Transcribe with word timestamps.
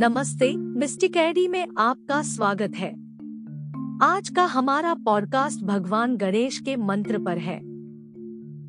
नमस्ते 0.00 0.56
mistake 0.56 1.16
AD 1.16 1.48
में 1.48 1.66
आपका 1.78 2.22
स्वागत 2.22 2.72
है। 2.76 2.88
आज 4.02 4.28
का 4.28 4.44
हमारा 4.44 4.94
पॉडकास्ट 4.94 5.64
भगवान 5.64 6.16
गणेश 6.16 6.58
के 6.58 6.76
मंत्र 6.76 7.18
पर 7.18 7.38
है। 7.38 7.60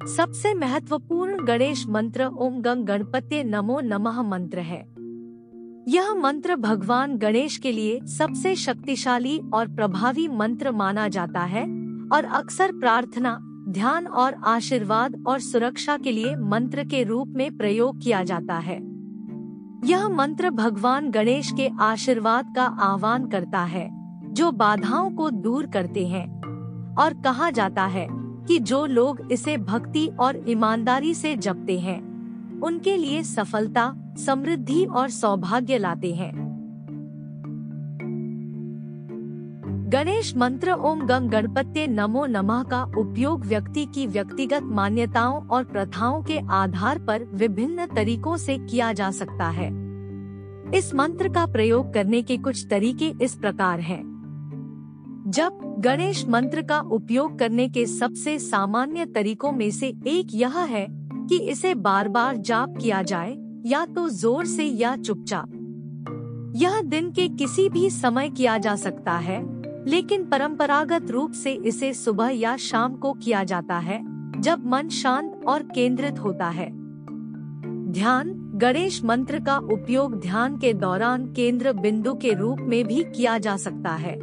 सबसे 0.07 0.53
महत्वपूर्ण 0.53 1.45
गणेश 1.45 1.87
मंत्र 1.87 2.25
ओम 2.25 2.61
गंग 2.61 2.85
गणपत्य 2.85 3.43
नमो 3.43 3.79
नमः 3.79 4.21
मंत्र 4.21 4.59
है। 4.59 4.85
यह 5.87 6.13
मंत्र 6.13 6.55
भगवान 6.55 7.17
गणेश 7.17 7.57
के 7.57 7.71
लिए 7.71 7.99
सबसे 8.05 8.55
शक्तिशाली 8.55 9.41
और 9.53 9.67
प्रभावी 9.67 10.27
मंत्र 10.27 10.71
माना 10.71 11.07
जाता 11.07 11.39
है 11.39 11.63
और 12.13 12.23
अक्सर 12.23 12.71
प्रार्थना, 12.71 13.39
ध्यान 13.69 14.07
और 14.07 14.33
आशीर्वाद 14.33 15.23
और 15.27 15.39
सुरक्षा 15.39 15.97
के 15.97 16.11
लिए 16.11 16.35
मंत्र 16.35 16.83
के 16.83 17.03
रूप 17.03 17.27
में 17.27 17.57
प्रयोग 17.57 18.01
किया 18.01 18.23
जाता 18.23 18.57
है। 18.57 18.90
यह 19.85 20.09
मंत्र 20.09 20.49
भगवान 20.49 21.11
गणेश 21.11 21.51
के 21.51 21.71
आशीर्वाद 21.79 22.53
का 22.55 22.63
आह्वान 22.63 23.27
करता 23.27 23.59
है, 23.59 23.89
जो 24.33 24.51
बाधाओं 24.51 25.11
को 25.11 25.29
दूर 25.29 25.65
करते 25.65 26.07
हैं। 26.07 26.41
और 26.95 27.13
कहा 27.13 27.49
जाता 27.49 27.85
है 27.85 28.07
कि 28.47 28.59
जो 28.59 28.85
लोग 28.85 29.31
इसे 29.31 29.57
भक्ति 29.57 30.07
और 30.19 30.45
ईमानदारी 30.49 31.13
से 31.13 31.35
जपते 31.35 31.79
हैं, 31.79 31.99
उनके 32.61 32.97
लिए 32.97 33.23
सफलता, 33.23 33.95
समृद्धि 34.17 34.85
और 34.85 35.09
सौभाग्य 35.09 35.77
लाते 35.77 36.13
हैं। 36.13 36.50
गणेश 39.93 40.31
मंत्र 40.37 40.73
ओम 40.73 40.99
गंग 41.05 41.29
गणपत्य 41.29 41.85
नमो 41.87 42.25
नमः 42.25 42.61
का 42.63 42.83
उपयोग 42.97 43.45
व्यक्ति 43.45 43.85
की 43.85 44.05
व्यक्तिगत 44.07 44.63
मान्यताओं 44.63 45.41
और 45.47 45.63
प्रथाओं 45.63 46.21
के 46.23 46.37
आधार 46.49 46.99
पर 46.99 47.23
विभिन्न 47.33 47.85
तरीकों 47.85 48.37
से 48.37 48.57
किया 48.57 48.93
जा 48.93 49.09
सकता 49.11 49.49
है। 49.49 49.67
इस 50.75 50.93
मंत्र 50.95 51.29
का 51.29 51.45
प्रयोग 51.45 51.93
करने 51.93 52.21
के 52.21 52.37
कुछ 52.37 52.65
तरीके 52.69 53.13
इस 53.21 53.35
प्रकार 53.35 53.79
हैं। 53.79 54.01
जब 55.27 55.75
गणेश 55.79 56.25
मंत्र 56.27 56.61
का 56.61 56.79
उपयोग 56.79 57.37
करने 57.39 57.69
के 57.69 57.85
सबसे 57.85 58.39
सामान्य 58.39 59.05
तरीकों 59.05 59.51
में 59.51 59.69
से 59.71 59.87
एक 60.07 60.27
यह 60.33 60.59
है 60.59 60.87
कि 61.29 61.39
इसे 61.39 61.75
बार 61.75 62.09
बार 62.09 62.37
जाप 62.37 62.77
किया 62.81 63.01
जाए, 63.01 63.37
या 63.65 63.85
तो 63.85 64.09
ज़ोर 64.09 64.45
से 64.45 64.63
या 64.63 64.95
चुपचाप। 64.95 66.53
यह 66.55 66.81
दिन 66.81 67.11
के 67.11 67.27
किसी 67.29 67.69
भी 67.69 67.89
समय 67.89 68.29
किया 68.29 68.57
जा 68.57 68.75
सकता 68.75 69.17
है। 69.17 69.60
लेकिन 69.87 70.25
परंपरागत 70.25 71.11
रूप 71.11 71.31
से 71.31 71.51
इसे 71.51 71.93
सुबह 71.93 72.27
या 72.27 72.57
शाम 72.57 72.95
को 72.95 73.13
किया 73.13 73.43
जाता 73.43 73.77
है, 73.77 74.21
जब 74.41 74.65
मन 74.65 74.89
शांत 74.89 75.41
और 75.47 75.63
केंद्रित 75.63 76.19
होता 76.19 76.49
है। 76.49 76.81
ध्यान, 77.91 78.51
गणेश 78.55 79.03
मंत्र 79.03 79.39
का 79.39 79.57
उपयोग 79.57 80.19
ध्यान 80.19 80.57
के 80.57 80.73
दौरान 80.73 81.33
केंद्र 81.33 81.73
बिंदु 81.73 82.13
के 82.13 82.33
रूप 82.33 82.57
में 82.59 82.85
भी 82.85 83.03
किया 83.15 83.37
जा 83.37 83.57
सकता 83.57 83.89
है। 83.89 84.13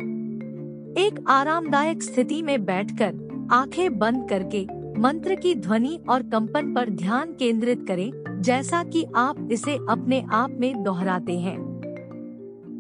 एक 0.99 1.25
आरामदायक 1.29 2.03
स्थिति 2.03 2.43
में 2.43 2.65
बैठकर, 2.65 3.15
आँखें 3.51 3.99
बंद 3.99 4.29
करके, 4.29 4.67
मंत्र 5.01 5.35
की 5.35 5.55
ध्वनि 5.55 6.01
और 6.09 6.23
कंपन 6.23 6.75
पर 6.75 6.91
ध्यान 6.91 7.33
केंद्रित 7.33 7.85
करें, 7.89 8.43
जैसा 8.43 8.85
कि 8.85 9.07
आप 9.17 9.49
इसे 9.53 9.79
अपने 9.89 10.27
आप 10.31 10.51
में 10.51 10.83
दोहराते 10.83 11.39
हैं। 11.39 11.81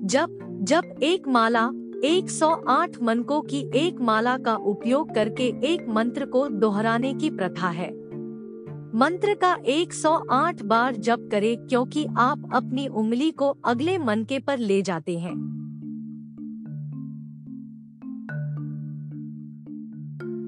जब 0.05 0.39
जब 0.62 0.83
एक 1.03 1.29
माला 1.29 1.71
108 2.05 3.03
मनकों 3.03 3.41
की 3.41 3.71
एक 3.75 4.01
माला 4.01 4.39
का 4.39 4.55
उपयोग 4.55 5.15
करके 5.15 5.43
एक 5.43 5.89
मंत्र 5.89 6.27
को 6.27 6.49
दोहराने 6.49 7.15
की 7.15 7.31
प्रथा 7.31 7.69
है। 7.69 7.91
मंत्र 8.99 9.35
का 9.35 9.59
108 9.67 10.63
बार 10.63 10.97
जप 10.97 11.29
करें 11.33 11.67
क्योंकि 11.67 12.07
आप 12.19 12.51
अपनी 12.55 12.87
उंगली 12.87 13.31
को 13.31 13.49
अगले 13.65 13.99
मनके 13.99 14.39
पर 14.39 14.59
ले 14.59 14.83
जाते 14.83 15.19
हैं। 15.19 15.35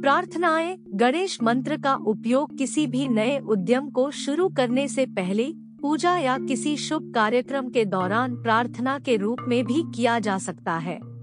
प्रार्थनाएँ, 0.03 0.79
गणेश 0.95 1.43
मंत्र 1.43 1.77
का 1.77 1.95
उपयोग 1.95 2.59
किसी 2.59 2.87
भी 2.87 3.09
नए 3.09 3.39
उद्यम 3.39 3.91
को 3.91 4.11
शुरू 4.11 4.49
करने 4.49 4.89
से 4.89 5.07
पहले, 5.07 5.53
पूजा 5.83 6.19
या 6.19 6.39
किसी 6.39 6.77
शुभ 6.77 7.13
कार्यक्रम 7.15 7.69
के 7.69 7.85
दौरान 7.85 8.35
प्रार्थना 8.35 8.99
के 8.99 9.17
रूप 9.17 9.39
में 9.49 9.65
भी 9.65 9.83
किया 9.95 10.19
जा 10.19 10.39
सकता 10.39 10.73
है। 10.73 11.20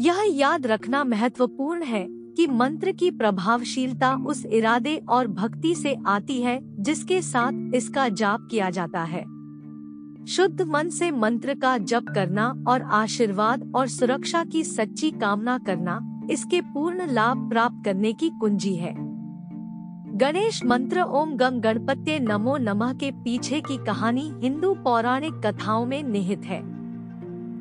यह 0.00 0.16
याद 0.30 0.66
रखना 0.66 1.04
महत्वपूर्ण 1.04 1.82
है 1.82 2.06
कि 2.08 2.46
मंत्र 2.46 2.92
की 2.92 3.10
प्रभावशीलता 3.10 4.14
उस 4.14 4.46
इरादे 4.46 4.96
और 5.08 5.26
भक्ति 5.26 5.74
से 5.74 5.96
आती 6.06 6.40
है, 6.42 6.58
जिसके 6.82 7.22
साथ 7.22 7.74
इसका 7.74 8.08
जाप 8.08 8.48
किया 8.50 8.70
जाता 8.70 9.02
है। 9.02 9.22
शुद्ध 10.26 10.62
मन 10.62 10.88
से 10.88 11.10
मंत्र 11.10 11.54
का 11.54 11.78
जप 11.78 12.06
करना 12.14 12.64
और 12.68 12.82
आशीर्वाद 12.82 13.72
और 13.76 13.88
सुरक्षा 13.88 14.44
की 14.44 14.64
सच्ची 14.64 15.10
कामना 15.10 15.58
करना, 15.58 16.20
इसके 16.30 16.60
पूर्ण 16.60 17.06
लाभ 17.06 17.48
प्राप्त 17.50 17.84
करने 17.84 18.12
की 18.12 18.30
कुंजी 18.40 18.74
है। 18.76 18.94
गणेश 20.18 20.64
मंत्र 20.64 21.02
ओम 21.02 21.36
गम 21.36 21.60
गणपत्य 21.60 22.18
नमो 22.18 22.56
नमः 22.56 22.92
के 22.92 23.10
पीछे 23.10 23.60
की 23.60 23.76
कहानी 23.76 24.32
हिंदू 24.36 24.74
पौराणिक 24.74 25.34
कथाओं 25.46 25.86
में 25.86 26.02
निहित 26.02 26.44
है। 26.44 26.60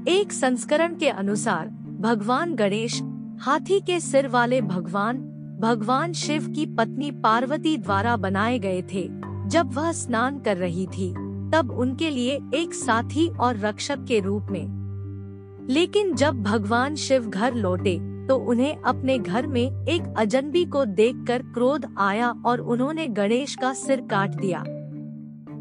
एक 0.08 0.32
संस्करण 0.32 0.96
के 0.96 1.10
अनुसार 1.10 1.83
भगवान 2.03 2.53
गणेश, 2.56 3.02
हाथी 3.40 3.80
के 3.80 4.00
सिर 4.00 4.28
वाले 4.28 4.62
भगवान 4.62 5.18
भगवान 5.62 6.14
शिव 6.14 6.47
की 6.47 6.66
पत्नी 6.66 7.12
पार्वती 7.12 7.78
द्वारा 7.78 8.16
बनाए 8.16 8.58
गए 8.59 8.81
थे। 8.94 9.03
जब 9.47 9.69
वह 9.74 9.91
स्नान 9.91 10.40
कर 10.40 10.58
रही 10.58 10.86
थी, 10.88 11.09
तब 11.53 11.72
उनके 11.72 12.09
लिए 12.09 12.40
एक 12.53 12.74
साथी 12.74 13.28
और 13.30 13.59
रक्षक 13.59 14.03
के 14.08 14.19
रूप 14.19 14.47
में। 14.52 15.68
लेकिन 15.69 16.14
जब 16.16 16.41
भगवान 16.44 16.96
शिव 16.96 17.30
घर 17.30 17.53
लौटे 17.53 17.97
तो 18.28 18.38
उन्हें 18.38 18.75
अपने 18.75 19.18
घर 19.18 19.47
में 19.47 19.85
एक 19.85 20.14
अजनबी 20.18 20.66
को 20.66 20.85
देखकर 20.85 21.41
क्रोध 21.41 21.85
आया 21.97 22.34
और 22.46 22.59
उन्होंने 22.59 23.08
गणेश 23.08 23.56
का 23.56 23.74
सिर 23.74 24.02
काट 24.02 24.35
दिया। 24.35 24.64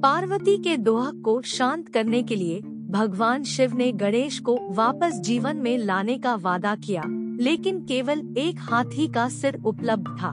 पार्वती 0.02 0.56
के 0.58 0.76
दोहक 0.76 1.22
को 1.24 1.40
शांत 1.42 1.88
करने 1.88 2.22
के 2.22 2.36
लिए 2.36 2.60
भगवान 2.92 3.42
शिव 3.42 3.74
ने 3.74 3.92
गणेश 3.92 4.38
को 4.38 4.58
वापस 4.70 5.14
जीवन 5.14 5.56
में 5.56 5.78
लाने 5.78 6.18
का 6.18 6.34
वादा 6.34 6.74
किया, 6.74 7.02
लेकिन 7.40 7.80
केवल 7.80 8.34
एक 8.38 8.56
हाथी 8.58 9.06
का 9.08 9.28
सिर 9.28 9.62
उपलब्ध 9.64 10.08
था। 10.08 10.32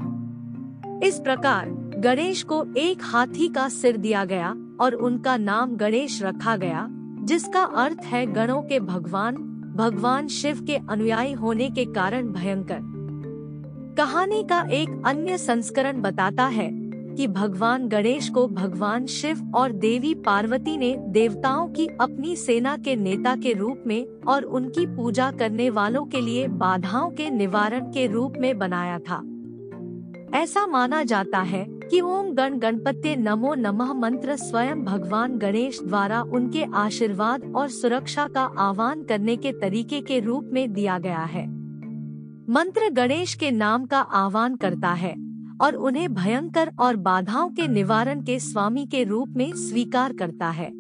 इस 1.03 1.19
प्रकार, 1.19 1.69
गणेश 1.99 2.43
को 2.43 2.65
एक 2.77 2.97
हाथी 3.01 3.47
का 3.47 3.69
सिर 3.69 3.97
दिया 3.97 4.25
गया 4.25 4.55
और 4.79 4.93
उनका 4.93 5.37
नाम 5.37 5.75
गणेश 5.75 6.23
रखा 6.23 6.57
गया, 6.57 6.87
जिसका 7.21 7.63
अर्थ 7.63 7.99
है 8.05 8.25
गणों 8.25 8.61
के 8.61 8.79
भगवान 8.79 9.35
भगवान 9.77 10.27
शिव 10.27 10.63
के 10.65 10.75
अनुयायी 10.89 11.33
होने 11.33 11.69
के 11.69 11.85
कारण 11.85 12.27
भयंकर। 12.27 12.79
कहानी 13.97 14.43
का 14.43 14.61
एक 14.61 15.01
अन्य 15.05 15.37
संस्करण 15.37 16.01
बताता 16.01 16.45
है 16.45 16.78
कि 17.19 17.27
भगवान 17.27 17.87
गणेश 17.87 18.29
को 18.29 18.47
भगवान 18.47 19.05
शिव 19.05 19.51
और 19.55 19.71
देवी 19.71 20.13
पार्वती 20.13 20.77
ने 20.77 20.95
देवताओं 20.99 21.67
की 21.67 21.87
अपनी 21.87 22.35
सेना 22.35 22.77
के 22.77 22.95
नेता 22.95 23.35
के 23.35 23.53
रूप 23.53 23.83
में 23.87 24.07
और 24.27 24.43
उनकी 24.43 24.85
पूजा 24.85 25.31
करने 25.31 25.69
वालों 25.69 26.05
के 26.05 26.21
लिए 26.21 26.47
बाधाओं 26.47 27.09
के 27.09 27.29
निवारण 27.29 27.79
के 27.79 28.07
रूप 28.07 28.33
में 28.37 28.57
बनाया 28.57 28.99
था। 28.99 29.21
ऐसा 30.37 30.67
माना 30.67 31.03
जाता 31.03 31.39
है 31.39 31.65
कि 31.69 32.01
ओम 32.01 32.31
गण 32.31 32.59
गणपत्य 32.59 33.15
नमो 33.15 33.53
नमः 33.53 33.93
मंत्र 33.93 34.35
स्वयं 34.35 34.85
भगवान 34.85 35.37
गणेश 35.37 35.79
द्वारा 35.83 36.21
उनके 36.21 36.63
आशीर्वाद 36.63 37.53
और 37.55 37.67
सुरक्षा 37.67 38.27
का 38.27 38.41
आह्वान 38.41 39.03
करने 39.03 39.37
के 39.37 39.51
तरीके 39.51 40.01
के 40.01 40.19
रूप 40.19 40.49
में 40.53 40.73
दिया 40.73 40.99
गया 40.99 41.23
है। 41.23 41.47
मंत्र 42.49 42.89
गणेश 42.89 43.33
के 43.33 43.51
नाम 43.51 43.85
का 43.85 43.99
आह्वान 43.99 44.55
करता 44.55 44.89
है। 44.89 45.28
और 45.61 45.75
उन्हें 45.75 46.13
भयंकर 46.13 46.71
और 46.79 46.95
बाधाओं 46.95 47.49
के 47.49 47.67
निवारण 47.67 48.21
के 48.21 48.39
स्वामी 48.39 48.85
के 48.85 49.03
रूप 49.03 49.29
में 49.29 49.51
स्वीकार 49.57 50.13
करता 50.13 50.49
है। 50.49 50.71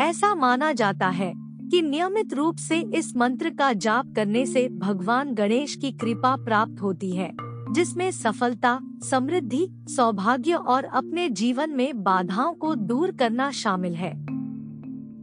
ऐसा 0.00 0.34
माना 0.34 0.72
जाता 0.72 1.08
है 1.08 1.32
कि 1.70 1.82
नियमित 1.82 2.32
रूप 2.34 2.56
से 2.56 2.78
इस 2.94 3.16
मंत्र 3.16 3.50
का 3.50 3.72
जाप 3.72 4.12
करने 4.16 4.44
से 4.46 4.68
भगवान 4.68 5.34
गणेश 5.34 5.74
की 5.74 5.90
कृपा 5.92 6.34
प्राप्त 6.36 6.82
होती 6.82 7.10
है, 7.10 7.30
जिसमें 7.72 8.10
सफलता, 8.10 8.78
समृद्धि, 9.02 9.66
सौभाग्य 9.88 10.54
और 10.54 10.84
अपने 10.84 11.28
जीवन 11.30 11.70
में 11.70 12.02
बाधाओं 12.02 12.52
को 12.54 12.74
दूर 12.74 13.10
करना 13.10 13.50
शामिल 13.50 13.94
है। 13.94 14.12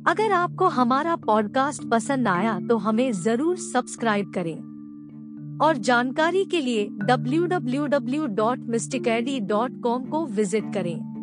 अगर 0.08 0.32
आपको 0.32 0.68
हमारा 0.68 1.16
पॉडकास्ट 1.16 1.84
पसंद 1.84 2.28
आया 2.28 2.60
तो 2.60 2.78
हमें 2.78 3.12
ज़रूर 3.14 3.58
सब्सक्राइब 3.58 4.32
करें। 4.34 4.67
और 5.62 5.78
जानकारी 5.78 6.46
के 6.46 6.62
लिए 6.62 6.90
डब्ल्यू 7.04 7.46
को 10.10 10.26
विज़िट 10.26 10.74
करें। 10.74 11.17